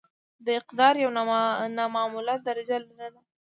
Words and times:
د 0.45 0.47
اقتدار 0.59 0.93
یو 1.03 1.11
نامعموله 1.77 2.35
درجه 2.47 2.77
لرله. 2.85 3.21